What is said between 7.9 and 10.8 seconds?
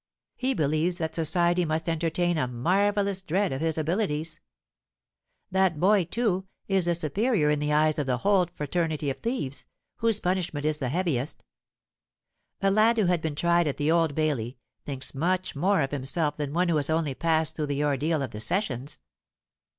of the whole fraternity of thieves, whose punishment is